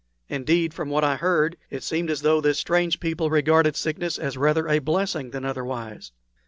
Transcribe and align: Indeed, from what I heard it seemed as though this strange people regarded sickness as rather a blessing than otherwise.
Indeed, 0.29 0.73
from 0.73 0.89
what 0.89 1.03
I 1.03 1.15
heard 1.15 1.57
it 1.69 1.83
seemed 1.83 2.09
as 2.09 2.21
though 2.23 2.41
this 2.41 2.57
strange 2.57 2.99
people 2.99 3.29
regarded 3.29 3.75
sickness 3.75 4.17
as 4.17 4.35
rather 4.35 4.67
a 4.67 4.79
blessing 4.79 5.29
than 5.29 5.45
otherwise. 5.45 6.11